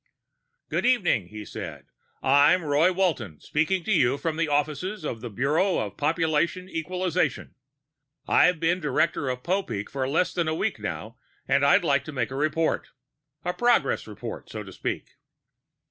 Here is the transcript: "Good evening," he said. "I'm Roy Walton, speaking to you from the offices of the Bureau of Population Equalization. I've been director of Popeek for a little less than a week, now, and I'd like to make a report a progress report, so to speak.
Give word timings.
"Good 0.69 0.83
evening," 0.83 1.27
he 1.27 1.45
said. 1.45 1.85
"I'm 2.23 2.63
Roy 2.63 2.91
Walton, 2.91 3.39
speaking 3.39 3.83
to 3.83 3.91
you 3.91 4.17
from 4.17 4.35
the 4.35 4.47
offices 4.47 5.03
of 5.03 5.21
the 5.21 5.29
Bureau 5.29 5.77
of 5.77 5.95
Population 5.95 6.67
Equalization. 6.67 7.53
I've 8.27 8.59
been 8.59 8.79
director 8.79 9.29
of 9.29 9.43
Popeek 9.43 9.91
for 9.91 10.01
a 10.03 10.07
little 10.07 10.13
less 10.15 10.33
than 10.33 10.47
a 10.47 10.55
week, 10.55 10.79
now, 10.79 11.17
and 11.47 11.63
I'd 11.63 11.83
like 11.83 12.03
to 12.05 12.11
make 12.11 12.31
a 12.31 12.35
report 12.35 12.87
a 13.45 13.53
progress 13.53 14.07
report, 14.07 14.49
so 14.49 14.63
to 14.63 14.71
speak. 14.73 15.17